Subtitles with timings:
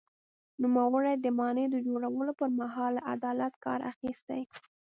[0.61, 4.41] نوموړي د ماڼۍ د جوړولو پر مهال له عدالت کار اخیستی.